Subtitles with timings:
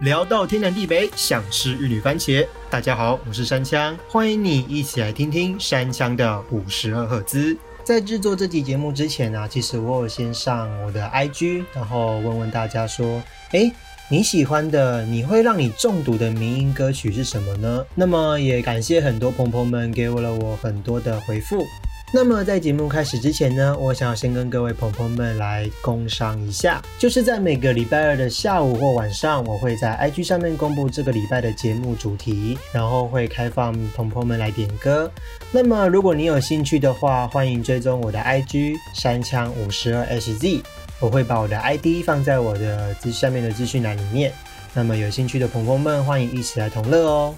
[0.00, 2.46] 聊到天南地北，想吃玉女番茄。
[2.68, 7.56] 大家好，我是山枪，欢迎你一起来听听山枪的五十二赫兹。
[7.82, 13.22] 在制作这期节目之前呢，其实我有先上我的 IG，然后问问大家说，
[13.52, 13.72] 诶，
[14.10, 17.82] 你喜欢的、你会让你中毒的民音歌曲是什么呢？
[17.94, 21.64] 那么也感谢很多朋友们给我了我很多的回复。
[22.12, 35.10] 那么在节目开始之前呢，我想要先跟各位朋友们来工商一下，就是在每个礼拜二的下午或晚上，我会在 IG 上面公布这个礼拜的节目主题，然后会开放朋友们来点歌。
[35.50, 40.62] 那么如果你有兴趣的话，欢迎追踪我的 IG 山枪五十二 HZ，
[41.00, 44.32] 我会把我的 ID 放在我的资下面的资讯栏里面。
[44.72, 47.34] 那么有兴趣的朋友们，欢迎一起来同乐哦。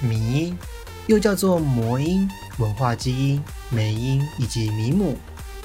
[0.00, 0.54] 迷。
[1.08, 5.16] 又叫做魔音、文化基因、美音以及迷母。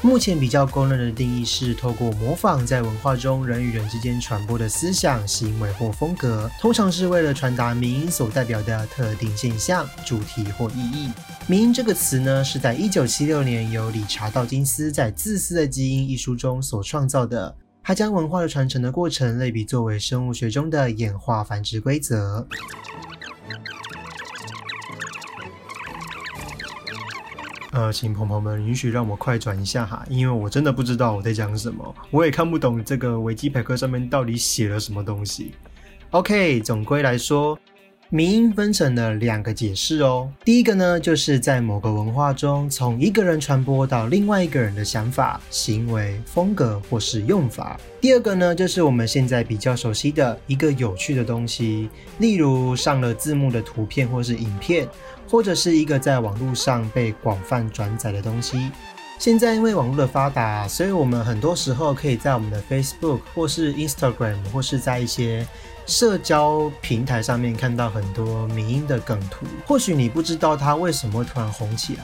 [0.01, 11.11] 目前比较公认的定义是，透过模仿在文化中人与人之间传播的思想、行为或风格，通常是为了传达民音所代表的特定现象、主题或意义。
[11.45, 17.53] 民音这个词呢，是在一九七六年由理查道金斯在《自私的基因》一书中所创造的。
[17.81, 22.47] 他将文化的传承的过程类比作为生物学中的演化繁殖规则。
[27.73, 35.53] 呃，请朋友们允许让我快转一下哈，因为我真的不知道我在讲什么，我也看不懂这个维基百科上面到底写了什么东西。
[36.11, 37.57] OK，总归来说。
[38.09, 40.31] 民音分成了两个解释哦。
[40.45, 47.79] 第一个呢，就是在某个文化中，从一个人传播到另外一个人的想法、行为、风格或是用法。
[47.99, 54.87] 第二个呢，就是我们现在比较熟悉的一个有趣的东西，例如上了字幕的图片或是影片，
[55.33, 58.69] 或者是一个在网络上被广泛转载的东西。
[59.17, 65.43] 现在因为网络的发达，所以我们很多时候可以在我们的 Facebook 或是 Instagram 或是在一些
[65.87, 69.47] 社交平台上面看到很多民音的梗图。
[69.65, 72.03] 或许你不知道它为什么会突然红起来，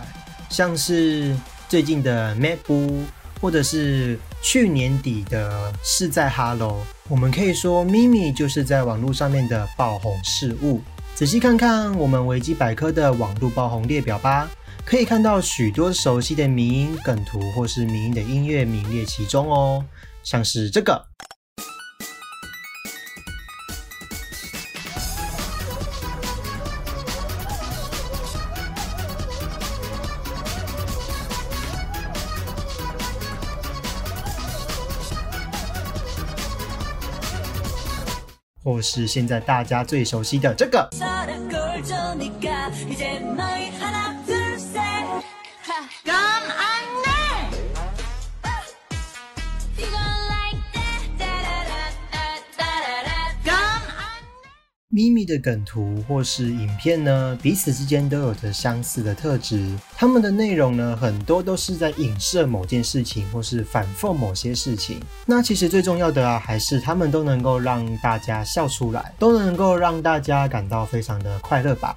[0.50, 1.38] 像是
[1.68, 3.04] 最近的 Map，
[3.40, 6.82] 或者是去年底的是在 Hello。
[7.08, 10.82] 我们可以说咪咪就是在网络上面的爆红事物。
[11.20, 14.50] 仔细看看我们维基百科的网络爆红列表吧。
[14.86, 19.84] 可以看到许多熟悉的民音梗图，或是民音的音乐名列其中哦，
[20.24, 21.06] 像是这个，
[38.70, 40.88] 或是现在大家最熟悉的这个。
[55.00, 59.74] 咪咪的梗图或是影片呢，彼此之间都有着相似的特质。
[59.96, 65.00] 他们的内容呢，很多都是在影射某件事情，或是反复某些事情。
[65.26, 71.96] 那其实最重要的啊，还是他们都能够让大家笑出来，都能够让大家感到非常的快乐吧。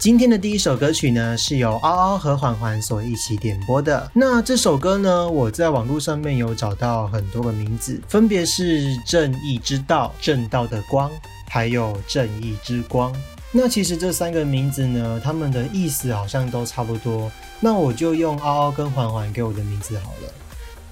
[0.00, 4.10] 今天的第一首歌曲呢，是由嗷嗷和环环所一起点播的。
[4.14, 11.10] 那这首歌呢，我在网络上面有找到很多个名字，分别是“正义之道”、“正道的光”，
[11.50, 13.14] 还有“正义之光”。
[13.52, 17.30] 那其实这三个名字呢，他们的意思好像都差不多。
[17.60, 20.32] 那我就用嗷嗷跟环环给我的名字好了。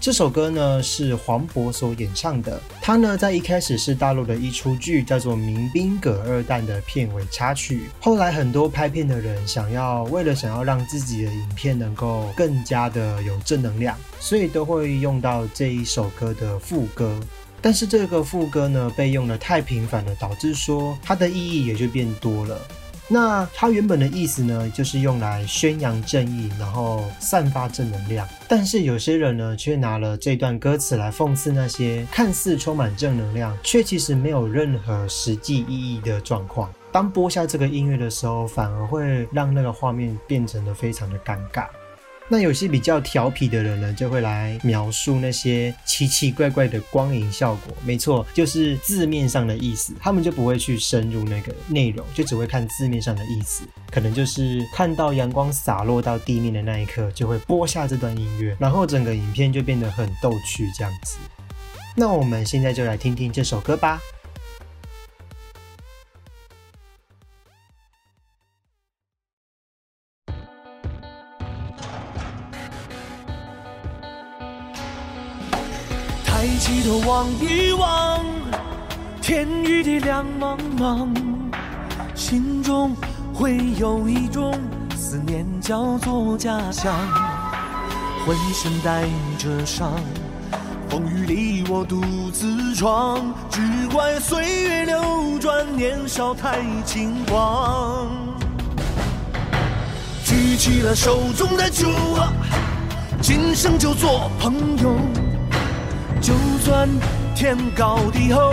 [0.00, 17.18] 这首歌呢是黄渤所演唱的，他呢在一开始是大陆的一出剧叫做《民兵葛二蛋》的片尾插曲，后来很多拍片的人想要为了想要让自己的影片能够更加的有正能量，所以都会用到这一首歌的副歌，
[17.60, 22.56] 但是这个副歌呢被用的太频繁了，导致说它的意义也就变多了。
[23.10, 28.28] 那它原本的意思呢，就是用来宣扬正义，然后散发正能量。
[28.46, 36.70] 但是有些人呢，却拿了这段歌词来讽刺那些看似充满正能量，却其实没有任何实际意义的状况。
[36.92, 41.66] 当播下这个音乐的时候，反而会让那个画面变成了非常的尴尬。
[42.30, 47.74] 那有些比较调皮的人呢，就会来描述那些奇奇怪怪的光影效果。
[47.84, 53.64] 没错，就是字面上的意思，他们就不会去深入那个内容，就只会看字面上的意思。
[53.90, 61.16] 可能就是看到阳光洒落到地面的那一刻，就会播下这段音乐，然后整个影片就变得很逗趣这样子。
[61.96, 63.98] 那我们现在就来听听这首歌吧。
[76.68, 78.22] 抬起头望一望，
[79.22, 81.08] 天与地两茫茫，
[82.14, 82.94] 心中
[83.32, 84.52] 会有一种
[84.94, 86.94] 思念，叫做家乡。
[88.26, 89.94] 浑身带着伤，
[90.90, 98.08] 风雨里我独自闯，只怪岁月流转，年少太轻狂。
[100.22, 101.88] 举起了手中的酒
[102.18, 102.30] 啊，
[103.22, 104.94] 今生就做朋友，
[106.20, 106.88] 就算
[107.34, 108.52] 天高地厚。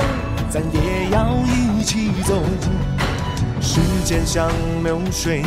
[0.50, 2.42] 咱也要一起走。
[3.60, 4.50] 时间像
[4.84, 5.44] 流水，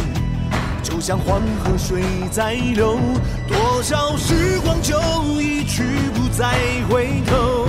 [0.83, 2.99] 就像黄河水在流，
[3.47, 4.99] 多少时光就
[5.41, 5.83] 一去
[6.13, 6.59] 不再
[6.91, 7.69] 回头。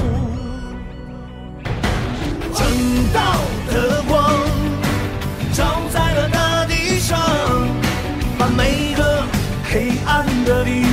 [2.53, 2.67] 正
[3.13, 3.37] 道
[3.71, 4.33] 的光
[5.53, 7.17] 照在了大地上，
[8.37, 9.23] 把每个
[9.71, 10.83] 黑暗的地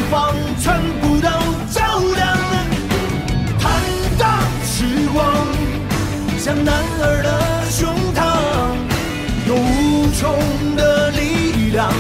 [6.47, 8.23] 像男儿的胸膛，
[9.49, 11.91] 有无穷的力量，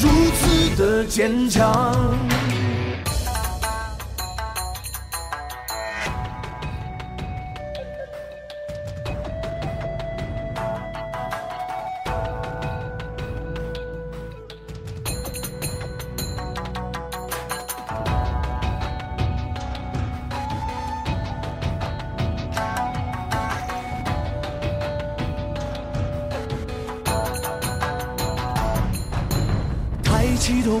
[0.00, 1.72] 如此的坚强。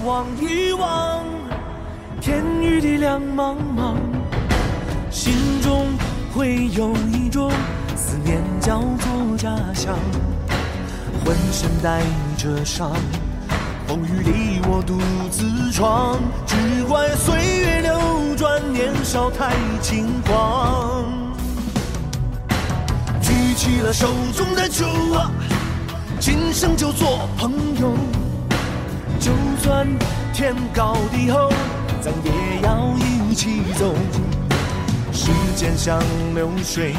[0.04, 1.24] 望一望，
[2.20, 3.94] 天与地两茫茫，
[5.10, 5.32] 心
[5.62, 5.86] 中
[6.34, 7.50] 会有一种
[7.96, 9.96] 思念，叫做家乡。
[11.24, 12.02] 浑身带
[12.36, 12.92] 着伤，
[13.86, 14.98] 风雨里我独
[15.30, 21.04] 自闯，只怪岁月流转，年少太轻狂。
[23.22, 24.84] 举起了手中的酒
[25.14, 25.30] 啊，
[26.20, 27.96] 今生就做朋友。
[29.26, 29.84] 就算
[30.32, 31.52] 天高地厚，
[32.00, 33.92] 咱也要一起走。
[35.12, 35.98] 时间像
[36.32, 36.94] 流水，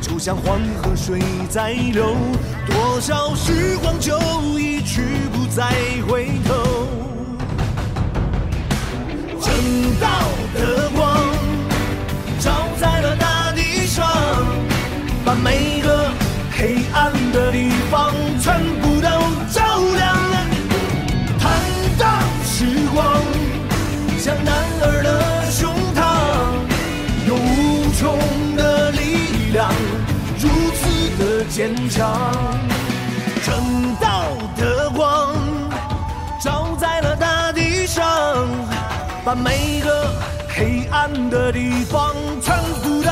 [0.00, 2.16] 就像黄河水在流，
[2.66, 4.18] 多少时光就
[4.58, 5.02] 一去
[5.32, 5.70] 不再
[6.08, 6.88] 回头。
[9.40, 9.54] 正
[10.00, 10.08] 道
[10.52, 11.16] 的光
[12.40, 14.04] 照在了大地上，
[15.24, 16.10] 把每个
[16.50, 18.95] 黑暗的地方全部
[22.96, 23.22] 光
[24.18, 26.00] 像男儿的胸膛，
[27.28, 29.70] 有无穷的力量，
[30.40, 30.80] 如此
[31.18, 32.32] 的坚强。
[33.44, 35.36] 正道的光
[36.40, 38.48] 照在了大地上，
[39.26, 40.10] 把每个
[40.48, 43.10] 黑暗的地方全部都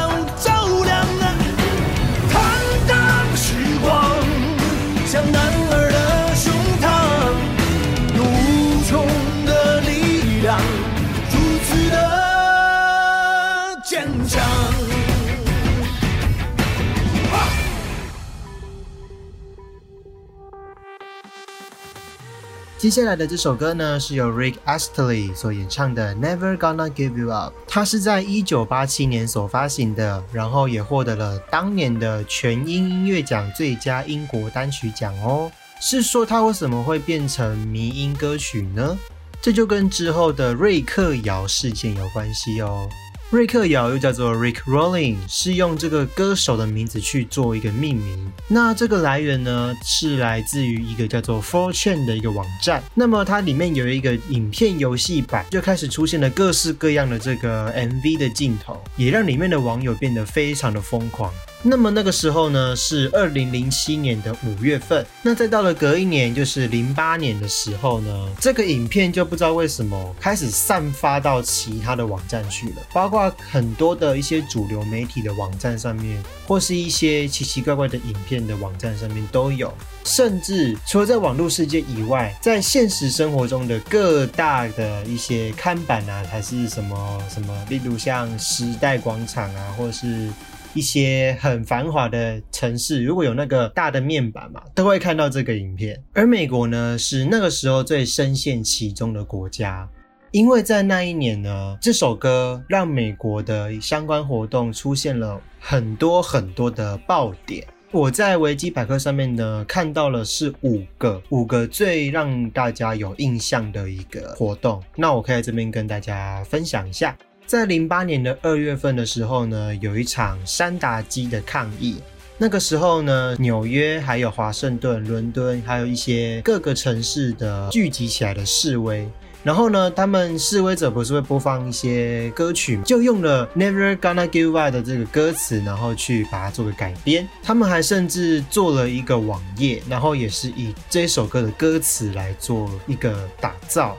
[22.85, 35.51] 接下来的这首歌呢，是由 Rick Astley 所演唱的《Never Gonna Give You Up》，它是在一九八七年所发行的，然后也获得了当年的全英音乐奖最佳英国单曲奖哦。
[35.81, 38.99] 是说它为什么会变成迷音歌曲呢？
[39.41, 42.87] 这就跟之后的瑞克摇事件有关系哦。
[43.35, 48.33] 瑞克摇又叫做 Rick Rolling，是用这个歌手的名字去做一个命名。
[48.47, 52.81] 那这个来源呢，是来自于一个叫做 f o r t u n 的一个网站。
[52.95, 61.35] 那么它里面有一个影片游戏版，就开始出现了各式各样的这个 MV 的镜头，也让里面的网友变得非常的疯狂。
[61.67, 65.05] 那么那个时候呢，是二零零七年的五月份。
[65.23, 79.73] 那再到了隔一年，就是零八年的时候呢，这个影片就不知道为什么开始散发到其他的网站去了，包括很多的一些主流媒体的网站上面，或是一些奇奇怪怪的影片的网站上面都有。
[80.05, 90.29] 甚至除了在网络世界以外，在现实生活中的各大的一些看板啊，还是什么什么，例如像时代广场啊，或是。
[90.75, 96.03] 一些很繁华的城市，如果有那个大的面板嘛，都会看到这个影片。
[96.13, 99.89] 而美国呢，是那个时候最深陷其中的国家，
[100.33, 107.65] 因为在那一年呢，这首歌让美国的相关活动出现了很多很多的爆点。
[107.93, 114.83] 我在维基百科上面呢看到了是五个，五个最让大家有印象的一个活动。
[114.97, 117.17] 那我可以在这边跟大家分享一下。
[117.47, 121.97] 在零八年的二月份的时候呢，有一场山达基的抗议。
[122.37, 129.09] 那个时候呢，纽约还有华盛顿、伦敦，还有一些各个城市的聚集起来的示威。
[129.45, 137.29] 然后呢，他们示威者不是会播放一些歌曲，就用了 Never Gonna Give Up 的这个歌词，然后去把它做个改编。
[137.43, 143.97] 他们还甚至做了一个网页，然后也是以这首歌的歌词来做一个打造。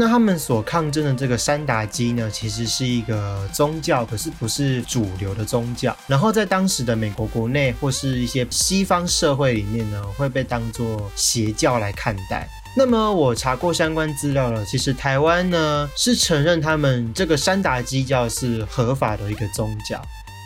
[0.00, 5.94] 那他们所抗争的这个山达基呢，其实是一个宗教，可是不是主流的宗教。
[6.06, 12.48] 然后在当时的美国国内或是一些西方社会里面呢，会被当作邪教来看待。
[12.74, 20.00] 那么我查过相关资料了，其实台湾呢是承认他们这个山达基教是合法的一个宗教。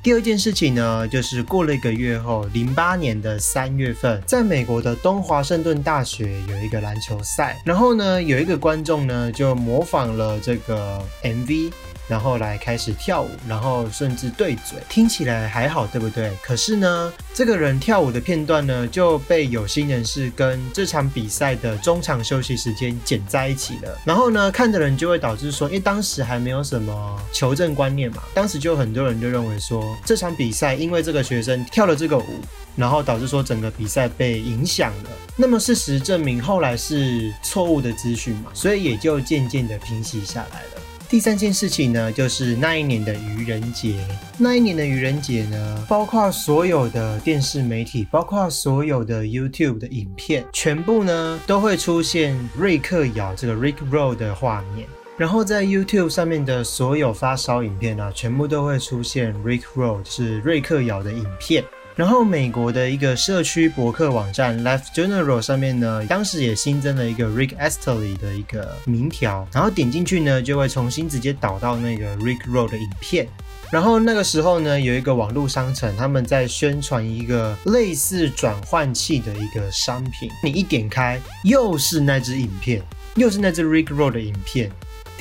[0.04, 11.72] 第二件事情呢，就是过了一个月后，零八年的三月份，在美国的东华盛顿大学有一个篮球赛，然后呢有一个观众呢就模仿了这个 MV。
[12.06, 16.30] 然后来开始跳舞，然后甚至对嘴，听起来还好，对不对？
[16.42, 23.98] 可是呢，这个人跳舞的片段呢，就被有心人士跟这场比赛的中场休息时间剪在一起了。
[24.04, 32.40] 然后呢，看的人就会导致说，因为当时还没有什么求证观念嘛，当时就很多人就认为说，这场比赛因为这个学生跳了这个舞，
[32.76, 35.10] 然后导致说整个比赛被影响了。
[35.36, 40.83] 那么事实证明，后来是错误的资讯嘛，所以也就渐渐的平息下来了。
[41.14, 44.04] 第三件事情呢，就是那一年的愚人节。
[44.36, 54.88] 那一年的愚人节呢，包括所有的电视媒体，包括所有的 YouTube 的影片，全部呢都会出现瑞克咬这个 Rick Roll 的画面。
[55.16, 61.62] 然后在 YouTube 上面的所有发烧影片呢，全部都会出现 Rick Roll 是瑞克咬的影片。
[61.96, 73.28] 然后，美国的一个社区博客网站 Life General 上面呢，当时也新增了一个 Rick Astley 的一个名条，然后点进去呢，就会重新直接导到那个 Rick Roll 的影片。
[73.70, 82.82] 然后那个时候呢，有一个网络商城，他们在宣传一个类似转换器的一个商品，你一点开，又是那只影片，
[83.14, 84.68] 又是那只 Rick Roll 的影片。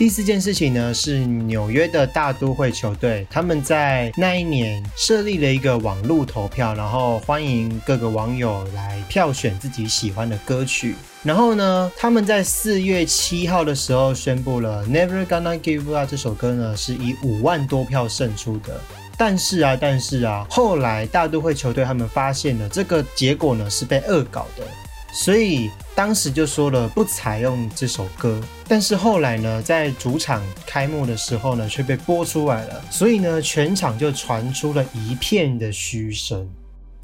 [0.03, 10.95] 第四件事情呢，是纽约的大都会球队，他们在那一年设立了一个网络投票，然后欢迎各个网友来票选自己喜欢的歌曲。
[11.23, 18.77] 然后呢，他们在四月七号的时候宣布了《Never Gonna Give Up》这首歌呢，是以五万多票胜出的。
[19.17, 24.65] 但是啊，但是啊，后来大都会球队他们发现了这个结果呢是被恶搞的。
[25.13, 36.49] 所以当时就说了不采用这首歌，但是后来呢，在主场开幕的时候呢，却被播出来了，所以呢，全场就传出了一片的嘘声。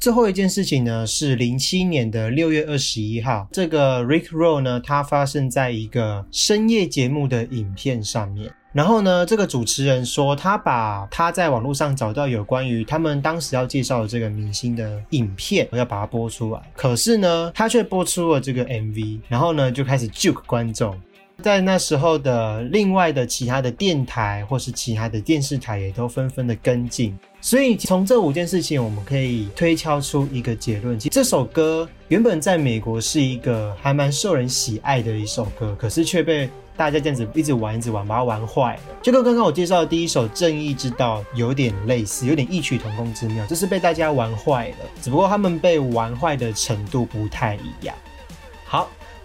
[0.00, 8.50] 最后一件事情呢，是零七年的六月二十一号，这个 Rick Roll 呢，它发生在一个深夜节目的影片上面。
[8.72, 16.62] 然后呢，这个主持人说，他把他在网络上找到有关于他们当时要介绍的这个明星的影片，我要把它播出来。
[16.74, 20.98] 可是呢，他却播出了这个 MV，然后呢，就开始 juke 观众。
[21.40, 27.18] 在那时候的另外的其他的电台或是其他的电视台也都纷纷的跟进。
[27.40, 38.82] 所以从这五件事情，我们可以推敲出一个结论：，其实这首歌原本在美国是一个还蛮受人喜爱的一首歌，可是却被大家这样子一直玩、一直玩，把它玩坏了。
[39.00, 44.76] 就跟刚刚我介绍的第一首《正义之道》有点类似，有点异曲同工之妙，就是被大家玩坏了。
[45.00, 47.94] 只不过他们被玩坏的程度不太一样。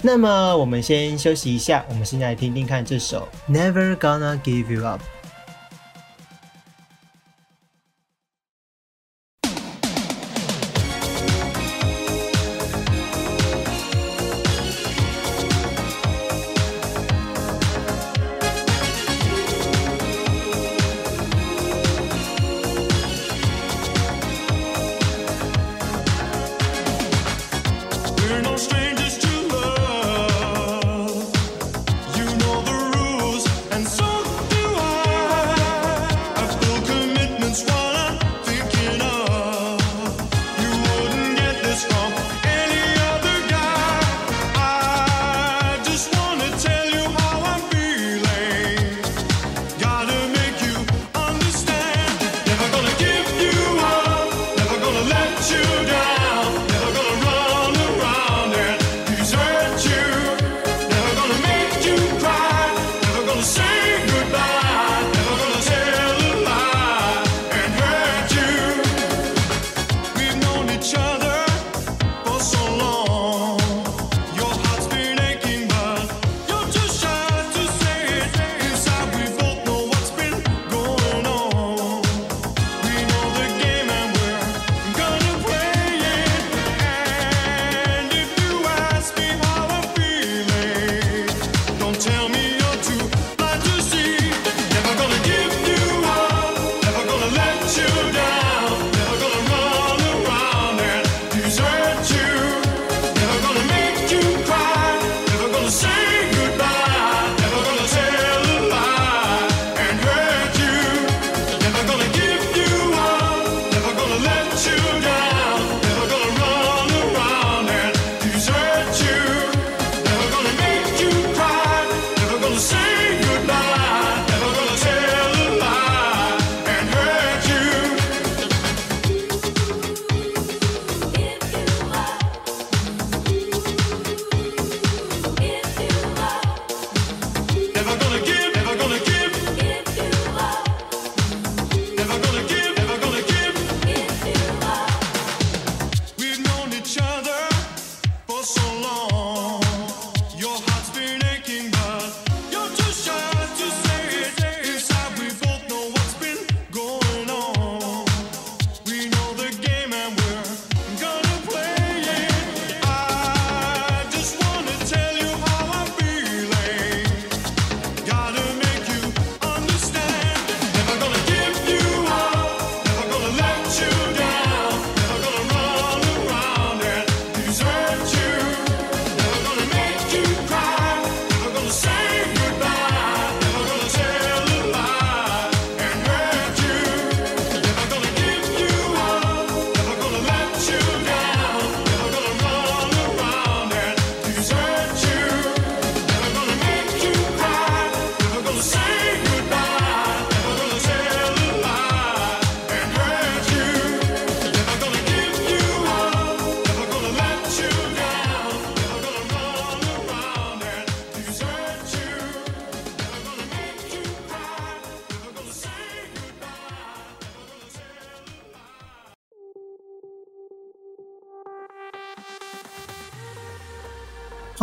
[0.05, 5.01] 那么我们先休息一下，我们现在来听听看这首《Never Gonna Give You Up》。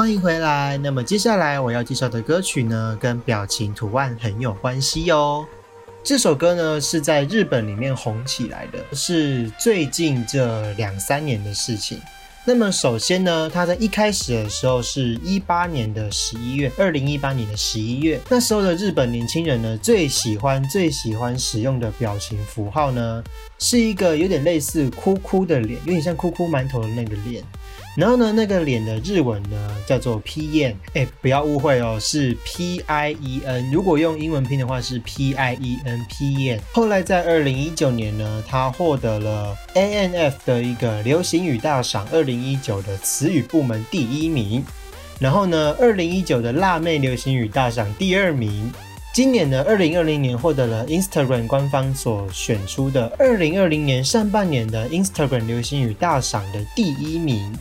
[0.02, 0.76] 欢迎回来。
[0.78, 5.46] 那么接下来我要介绍的歌曲呢，跟表情图案很有关系哦。
[6.02, 12.00] 这首歌呢是在日本里面红起来的，是最近这两三年的事情。
[12.44, 23.22] 那么首先呢，它在一开始的时候是一八年的十一月，二零一八年的十一月，那时候的日本年轻人呢最喜欢最喜欢使用的表情符号呢，
[23.60, 27.44] 是一个有点类似哭哭的脸，有点像哭哭馒头的那个脸。
[27.94, 33.70] 然后呢，那个脸的日文呢叫做 P E N，哎，不要误会哦，是 P I E N。
[33.70, 36.60] 如果用英文拼的话是 P I E N P E N。
[36.72, 44.64] 后来在二零一九年呢，他获得了 A N F 的一个流行语大赏二零一九的词语部门第一名。
[45.18, 48.72] 然后呢，二零一九的辣妹流行语大赏第二名。
[49.12, 57.52] 今年呢，二零二零年获得了 Instagram 官方所选出的二零二零年上半年的 Instagram 流行语大赏的第一名。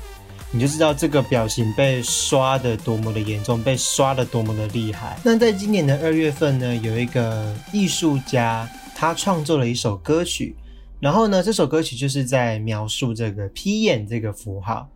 [0.53, 5.17] 你就知道这个表情被刷的多么的严重，被刷的多么的厉害。
[5.23, 10.53] 那在今年的二月份呢，有一个艺术家，他创作了一首歌曲，
[10.99, 14.89] 然后呢，这首歌曲就是在描述这个 P 眼这个符号。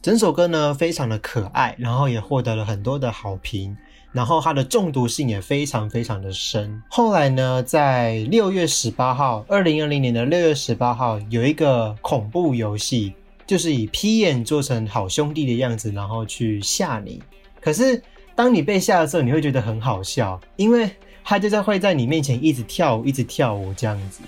[0.00, 3.76] 整首歌呢非常的可爱，然后也获得了很多的好评，
[4.10, 6.82] 然后它的中毒性也非常非常的深。
[6.88, 13.12] 后来呢，在六月十八号，二零二零年的六月十八号，有一个恐怖游戏。
[13.46, 17.22] 就是以 P 眼做成好兄弟的样子，然后去吓你。
[17.60, 18.02] 可是
[18.34, 20.90] 当你被吓的时候，你会觉得很好笑，因为
[21.22, 24.20] 他就在会在你面前一直跳舞，一直跳舞这样子。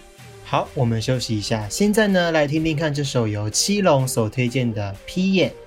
[0.45, 5.53] 好，我们休息一下，现在呢来听听看这首由七龙所推荐的 P 眼。「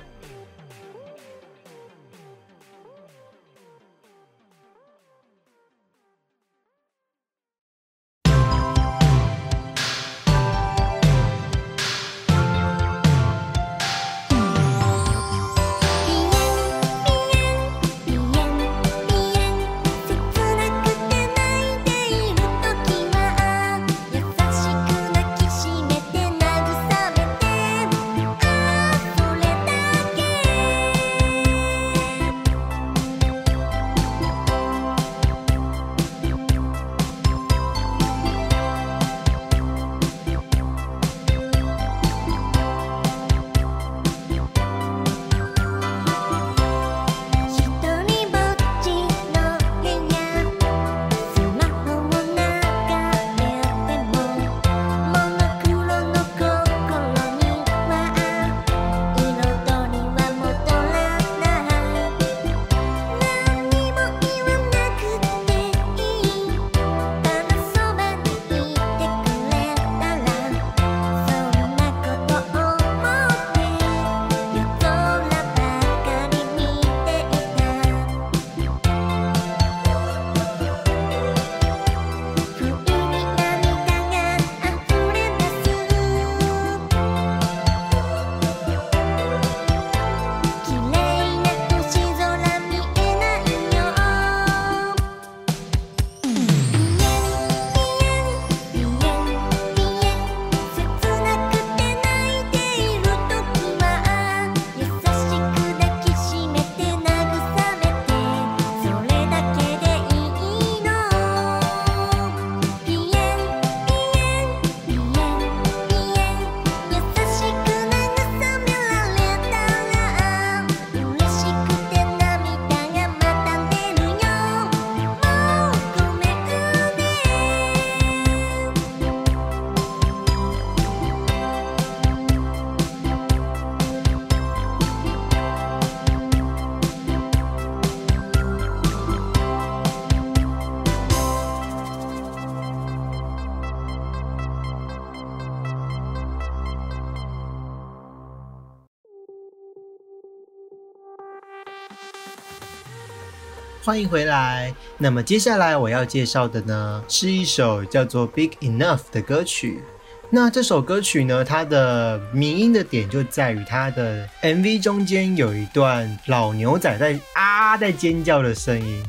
[153.89, 154.71] 欢迎回来。
[154.99, 159.82] 那么接下来我要介绍的呢，是一首叫做《Big Enough》的歌曲。
[160.30, 169.04] 那这首歌曲呢，它的迷音的点就在于它的 MV 中间有一段老牛仔在啊在尖叫的声音，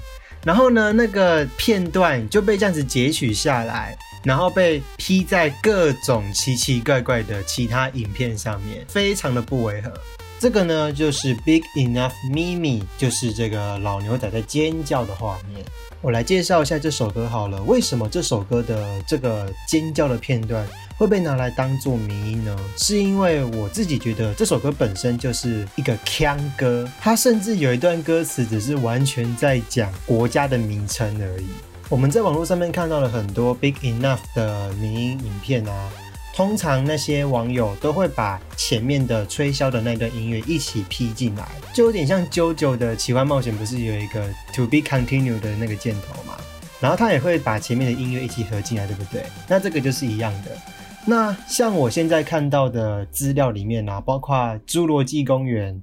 [0.46, 9.92] 然后呢，那个片段就被这样子截取下来，然后被披在各种奇奇怪怪的其他影片上面，非常的不违和。
[10.40, 15.62] 这个呢，就是 Big Enough Mimi，就是这个老牛仔在尖叫的画面。
[16.00, 17.62] 我来介绍一下这首歌好了。
[17.64, 22.56] 为什么这首歌的这个尖叫的片段会被拿来当做迷音呢？
[22.78, 31.48] 是因为我自己觉得这首歌本身就是一个腔歌，它甚至有一段歌词只是完全在讲国家的名称而已。
[31.90, 35.90] 我们在网络上面看到了很多 Big Enough 的迷音影片啊。
[36.34, 46.36] 通常那些网友都会把前面的吹箫的那段音乐一起 P 进来，就有点像 JoJo 的奇幻冒险，不是有一个 To Be Continued 的那个箭头嘛？
[46.80, 49.24] 然后他也会把前面的音乐一起合进来，对不对？
[49.48, 50.56] 那这个就是一样的。
[51.04, 55.74] 那像我现在看到的资料里面啊，包括《侏罗纪公园》、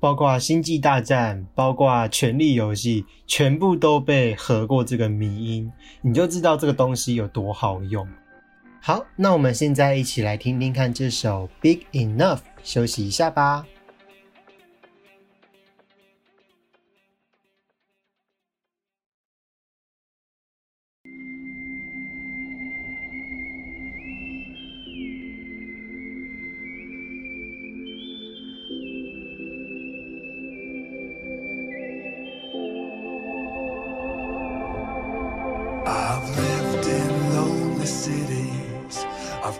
[0.00, 8.06] 包括《星际大战》、包括《权力游戏》，全部都被合过这个迷音，你就知道这个东西有多好用。
[8.80, 13.66] 好，那我们现在一起来听听看这首《Big Enough》，休息一下吧。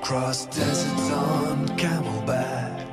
[0.08, 2.86] I've crossed deserts on camelback.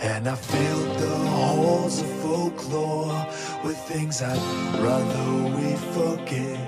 [0.00, 3.26] And I filled the halls of folklore
[3.62, 4.38] with things I'd
[4.80, 6.58] rather we forget.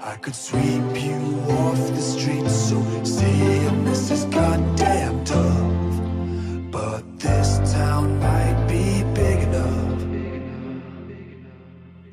[0.00, 1.20] I could sweep you
[1.60, 6.70] off the streets, so seeing this is goddamn tough.
[6.70, 10.00] But this town might be big enough.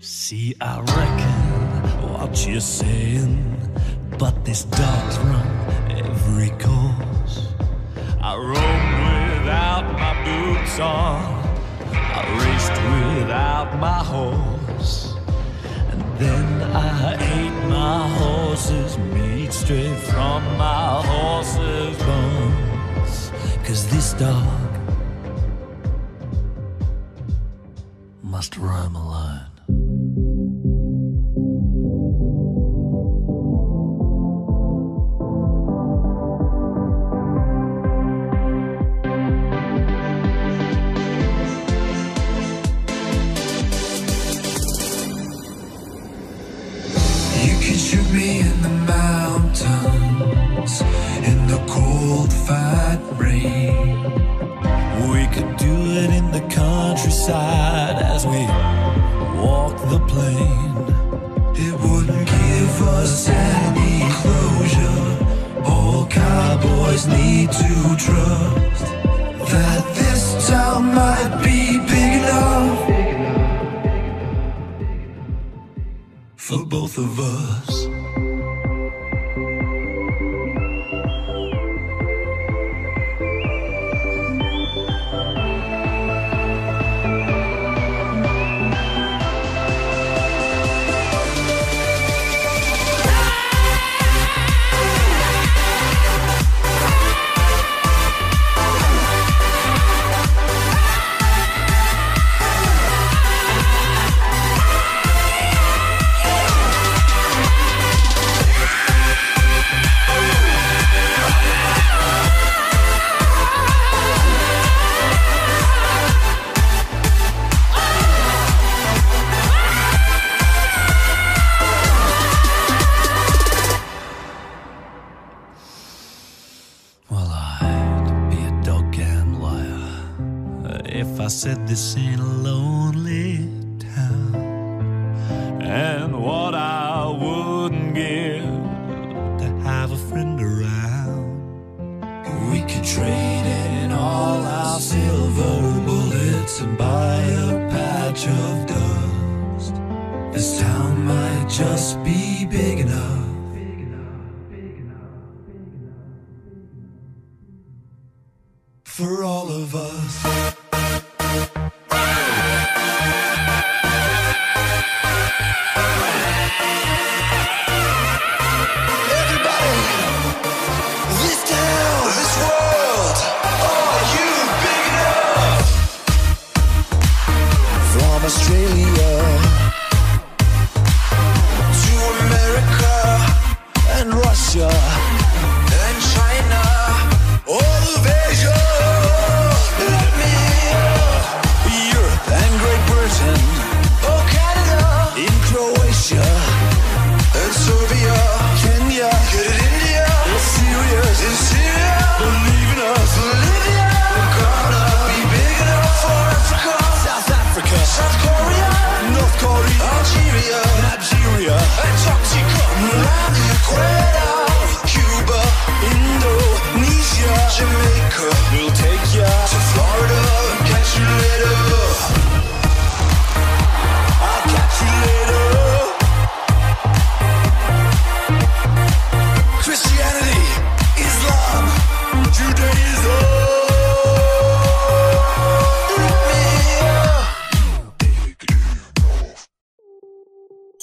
[0.01, 3.71] See, I reckon what you're saying,
[4.19, 5.54] but this dog's run
[6.25, 7.53] every course.
[8.21, 8.93] I roamed
[9.39, 11.21] without my boots on,
[11.93, 12.77] I raced
[13.19, 15.13] without my horse,
[15.91, 23.31] and then I ate my horse's meat straight from my horse's bones.
[23.65, 24.71] Cause this dog
[28.23, 29.14] must roam alone.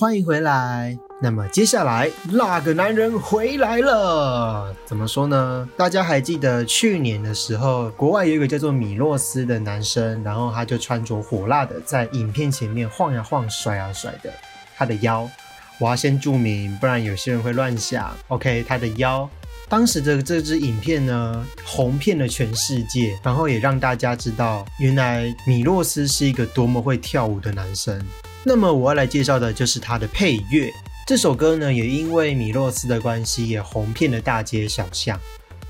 [0.02, 0.98] 欢迎回来。
[1.20, 4.74] 那么接下来，那个男人回来了。
[4.84, 5.68] 怎么说呢？
[5.76, 14.32] 大家还记得去年的时候，国外有一个叫做米洛斯的男生，然后他就穿着火辣的在影片前面晃呀晃、甩呀甩的，
[14.76, 15.30] 他的腰，
[15.78, 18.12] 我要先注明，不然有些人会乱想。
[18.26, 19.30] OK，他的腰。
[19.68, 28.04] 当时的这支影片呢，红遍了全世界，然后也让大家知道，原来米洛斯是一个多么会跳舞的男生。
[28.44, 30.72] 那么我要来介绍的就是它的配乐。
[31.06, 35.18] 这首歌呢，也因为米洛斯的关系，也红遍了大街小巷。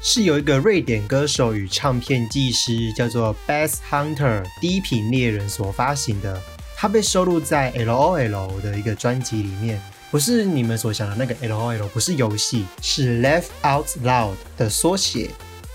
[0.00, 6.40] 是由一个瑞典歌手与唱片技师叫做 Bass Hunter 低频猎人所发行的。
[6.76, 9.80] 它被收录在 L.O.L 的一个专辑里面，
[10.10, 15.30] 不是你们所想的那个 L.O.L，不是游戏，是 Laugh Out Loud 的缩写。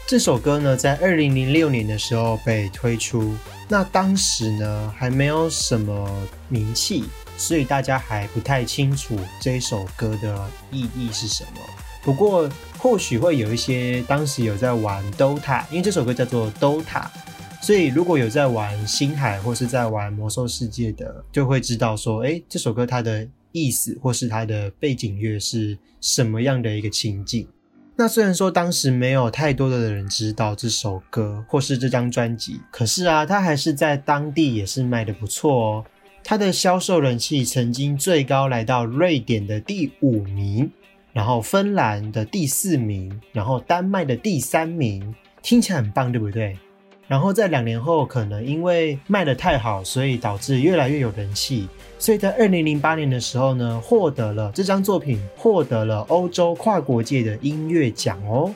[0.06, 3.36] 这首歌呢，在二零零六年的时候被推出。
[3.70, 6.10] 那当时呢，还没有什么
[6.50, 7.04] 名气，
[7.38, 11.60] 所以大家还不太清楚这首歌的意义是什么。
[12.04, 17.06] 不过，或许会有一些当时有在玩 DOTA，因为这首歌叫做 DOTA，
[17.62, 27.46] 所以如果有在玩星海或是在玩魔兽世界的，就会知道说，哎，这首歌它的意思或是它的背景乐是什么样的一个情境。
[27.98, 35.86] 那虽然说当时没有太多的人知道这首歌或是这张专辑，可是啊，它还是在当地也是卖的不错哦。
[36.30, 40.70] 它的销售人气曾经最高来到瑞典的第五名，
[41.14, 46.58] 然后芬兰的第四名，然后丹麦的第三名，听起来很棒，对不对？
[47.08, 51.66] 然后在两年后，可能因为卖的太好，所以导致越来越有人气。
[51.98, 58.54] 所以在二零零八年的时候呢，获得了这张作品获得了欧洲跨国界的音乐奖哦。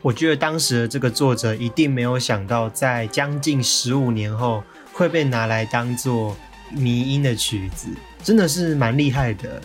[0.00, 4.62] 我觉得当时的这个作者一定没有想到，在将近十五年后
[4.94, 6.34] 会被拿来当做
[6.70, 7.88] 迷音的曲子，
[8.22, 9.60] 真的是蛮厉害的。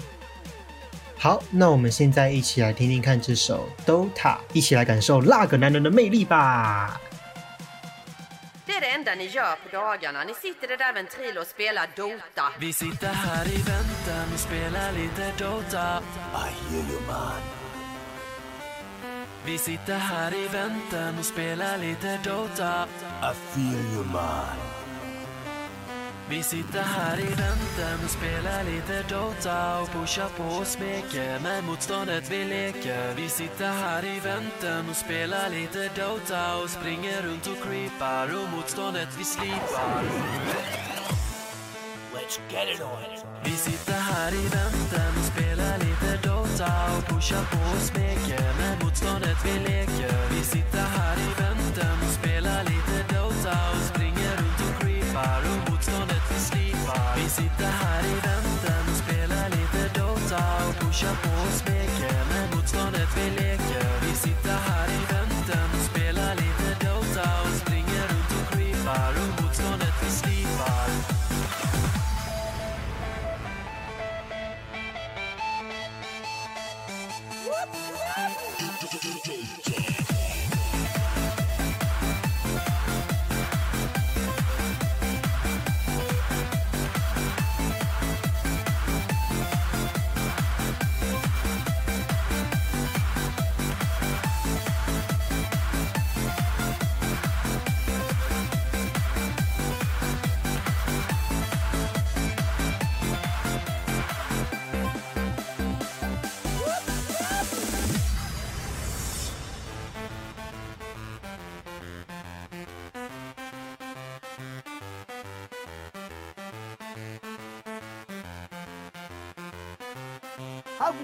[1.18, 7.00] 好，那我们现在一起来听听看这首《Dota》，一起来感受那个男人的魅力吧。
[8.68, 10.24] Det är det enda ni gör på dagarna.
[10.24, 12.52] Ni sitter i där ventril och spelar Dota.
[12.60, 16.02] Vi sitter här i väntan och spelar lite Dota.
[16.34, 17.42] I hear you man.
[19.46, 22.88] Vi sitter här i väntan och spelar lite Dota.
[23.22, 24.71] I feel you man.
[26.32, 31.64] Vi sitter här i väntan och spelar lite Dota och pushar på och smeker med
[31.64, 33.14] motståndet vi leker.
[33.16, 38.50] Vi sitter här i väntan och spelar lite Dota och springer runt och creepar och
[38.50, 40.04] motståndet vi slipar.
[42.14, 43.32] Let's get it on.
[43.44, 48.84] Vi sitter här i väntan och spelar lite Dota och pushar på och smeker med
[48.84, 50.30] motståndet vi leker.
[50.32, 51.61] Vi sitter här i väntan
[57.24, 62.56] Vi sitter här i väntan och spelar lite Dota och pushar på och smeker med
[62.56, 63.86] motståndet vi leker.
[64.06, 64.14] Vi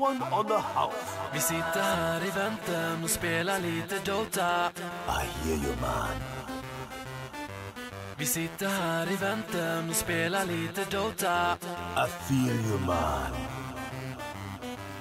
[0.08, 1.18] one on the house.
[1.34, 4.72] Vi sitter här i väntan och spelar lite Dota.
[5.08, 6.18] I hear you man.
[8.18, 11.58] Vi sitter här i väntan och spelar lite Dota.
[11.96, 13.32] I feel you man.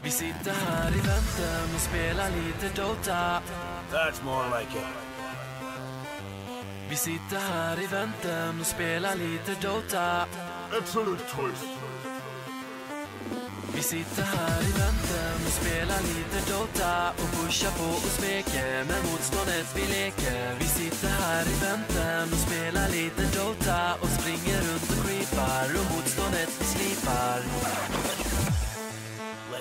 [0.03, 3.42] Vi sitter här i väntan och spelar lite Dota.
[3.92, 4.85] That's more like it.
[6.88, 10.27] Vi sitter här i väntan och spelar lite Dota.
[10.79, 11.76] Excellent choice.
[13.77, 19.01] Vi sitter här i väntan och spelar lite Dota och pushar på och smeker med
[19.05, 20.57] motståndet vi leker.
[20.59, 25.87] Vi sitter här i väntan och spelar lite Dota och springer runt och creepar och
[25.95, 27.39] motståndet vi slipar.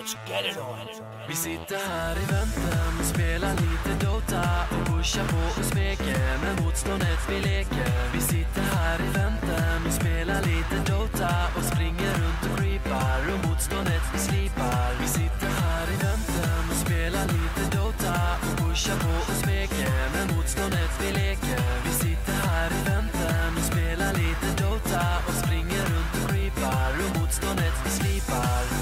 [0.05, 6.61] Vi sitter här i väntan och spelar lite Dota och pushar på och smeker med
[6.61, 7.91] motståndet vi leker.
[8.13, 13.49] Vi sitter här i väntan och spelar lite Dota och springer runt och creepar och
[13.49, 14.89] motståndet vi slipar.
[15.01, 20.25] Vi sitter här i väntan och spelar lite Dota och pushar på och smeker med
[20.35, 21.65] motståndet vi leker.
[21.85, 27.11] Vi sitter här i väntan och spelar lite Dota och springer runt och creepar och
[27.19, 28.74] motståndet vi slipar.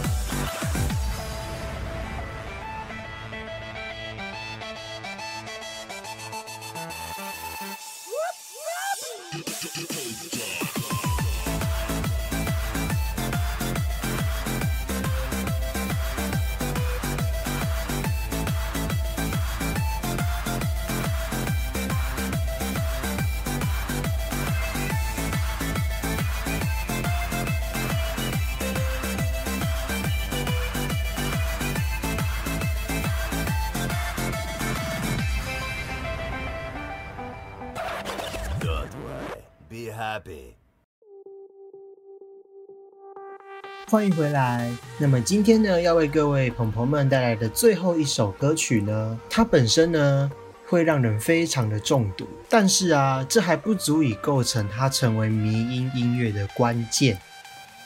[43.94, 44.72] 欢迎回来。
[44.98, 50.32] 那么今天呢，要为各位朋朋们带来的最后一首歌曲呢，它本身呢
[50.66, 57.20] 会让人非常的中毒，但是啊，这还不足以构成它成为迷音音乐的关键。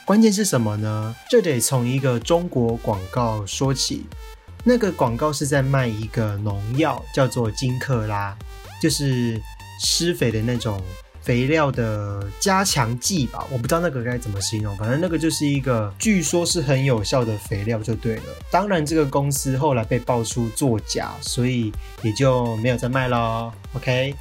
[0.06, 1.14] 关键是什么呢？
[1.28, 4.06] 这得从一个中国广告说起。
[4.64, 8.34] 那个广告是在卖一个农药，叫做金克拉，
[8.80, 9.38] 就是
[9.78, 10.82] 施肥的那种
[11.28, 18.22] 肥料的加强剂吧，我不知道那个该怎么形容，反正那个就是一个据说是很有效的肥料就对了。
[18.50, 21.70] 当然，这个公司后来被爆出作假，所以
[22.00, 23.52] 也就没有再卖了。
[23.74, 24.14] OK，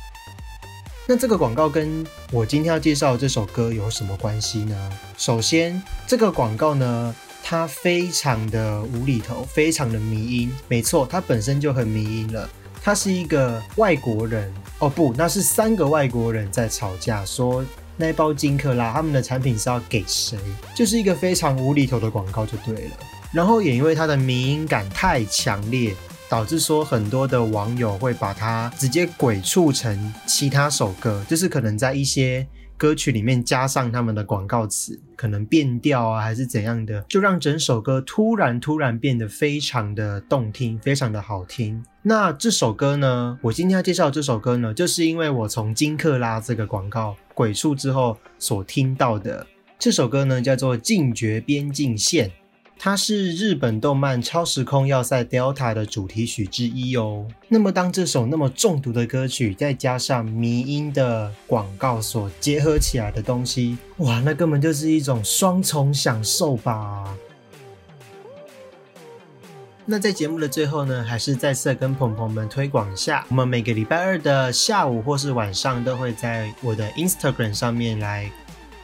[1.07, 4.91] 那这个广告跟我今天要介绍这首歌有什么关系呢？
[5.17, 10.51] 首先，这个广告呢，它非常的无厘头，非常的迷音。
[10.67, 12.49] 没错，它本身就很迷音了。
[12.87, 17.61] 他是一个外国人哦，不，那是三个外国人在吵架，说
[17.97, 20.37] 那一包金克拉他们的产品是要给谁，
[20.73, 22.91] 就是一个非常无厘头的广告就对了。
[23.33, 25.93] 然后也因为它的迷音感太强烈，
[26.29, 32.47] 导致说很多的网友会把它直接鬼畜成其他首歌，就是可能在一些。
[32.77, 41.83] 歌曲里面加上他们的广告词，可能变调啊，还是怎样的，就让整首歌突然突然变得非常的动听，非常的好听。
[42.03, 49.45] 那这首歌呢，我今天要介绍这首歌呢，就是因为我从金克拉这个广告鬼畜之后所听到的。
[49.79, 52.29] 这首歌呢，叫做《禁绝边境线》。
[52.79, 57.27] 它是日本动漫《超时空要塞 Delta》的主题曲之一哦。
[57.47, 67.15] 那么，当这首那么中毒的歌曲，再加上迷音的广告所结合起来的东西，哇，那根本就是一种双重享受吧！
[69.89, 78.31] 那在节目的最后呢，还是再次跟朋朋们推广一下，我们每个礼拜二的下午或是晚上，都会在我的 Instagram 上面来。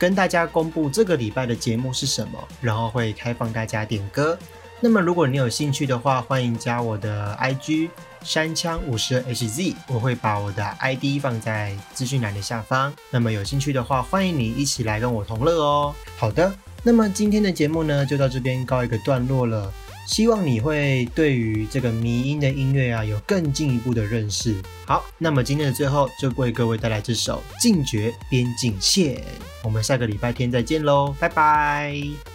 [0.03, 4.37] 跟大家公布这个礼拜的节目是什么，然后会开放大家点歌。
[4.81, 7.89] 那么如果你有兴趣的话，欢迎加我的 IG
[8.21, 12.93] 山枪五十 HZ，我会把我的 ID 放在资讯栏的下方。
[13.11, 15.95] 那么有兴趣的话，欢迎你一起来跟我同乐哦。
[16.17, 19.71] 好的，那么今天的节目呢，就到这边告一个段落了。
[20.05, 24.55] 希望你会对于这个迷音的音乐啊有更进一步的认识。
[24.85, 29.15] 好，那么今天的最后就为各位带来这首《禁绝边境线》。
[29.63, 32.32] 我们下个礼拜天再见喽，拜拜。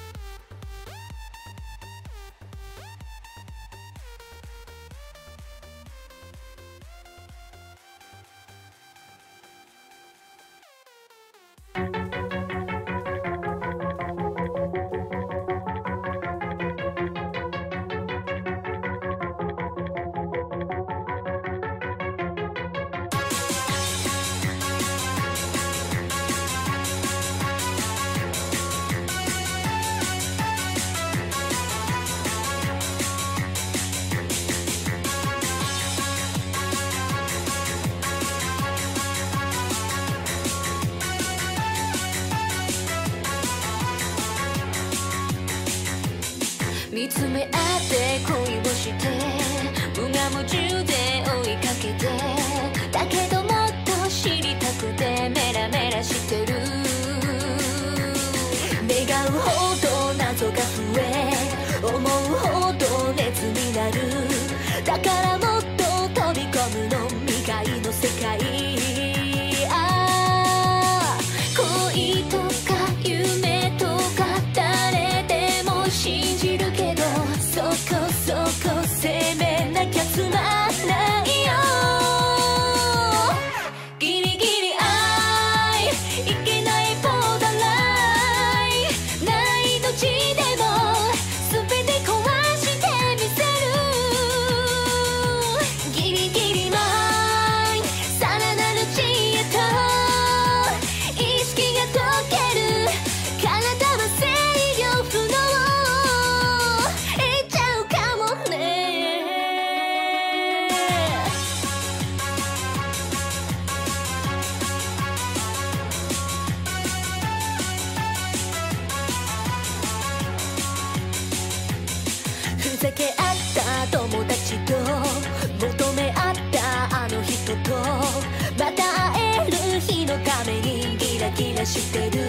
[131.68, 132.24] してる。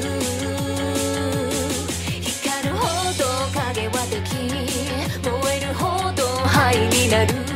[2.21, 2.83] 光るほ
[3.17, 3.23] ど
[3.57, 4.35] 影はでき
[5.31, 7.48] 燃えるほど灰になる。